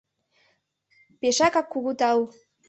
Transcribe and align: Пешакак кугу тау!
Пешакак 1.19 1.67
кугу 1.71 1.91
тау! 1.99 2.19